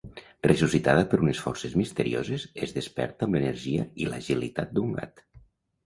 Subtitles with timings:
[0.45, 5.29] Ressuscitada per unes forces misterioses, es desperta amb l'energia i l'agilitat d'un gat.